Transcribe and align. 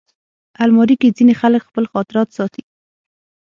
الماري 0.63 0.95
کې 1.01 1.15
ځینې 1.17 1.33
خلک 1.41 1.61
خپل 1.69 1.83
خاطرات 1.91 2.29
ساتي 2.37 2.63